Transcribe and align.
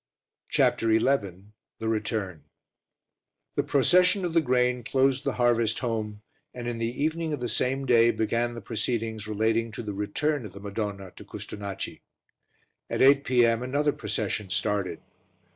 CHAPTER 0.49 0.91
XI 0.97 1.43
THE 1.77 1.87
RETURN 1.87 2.45
The 3.53 3.61
procession 3.61 4.25
of 4.25 4.33
the 4.33 4.41
grain 4.41 4.81
closed 4.81 5.23
the 5.23 5.33
harvest 5.37 5.77
home 5.77 6.23
and 6.55 6.67
in 6.67 6.79
the 6.79 6.87
evening 7.03 7.33
of 7.33 7.39
the 7.39 7.47
same 7.47 7.85
day 7.85 8.09
began 8.09 8.55
the 8.55 8.61
proceedings 8.61 9.27
relating 9.27 9.71
to 9.73 9.83
the 9.83 9.93
Return 9.93 10.43
of 10.43 10.53
the 10.53 10.59
Madonna 10.59 11.11
to 11.17 11.23
Custonaci. 11.23 12.01
At 12.89 13.03
8 13.03 13.23
p.m. 13.23 13.61
another 13.61 13.91
procession 13.93 14.49
started. 14.49 15.01